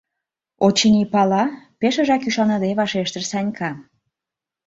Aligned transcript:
—Очыни, 0.65 1.03
пала,— 1.13 1.43
пешыжак 1.79 2.21
ӱшаныде 2.27 2.69
вашештыш 2.79 3.25
Санька. 3.31 3.71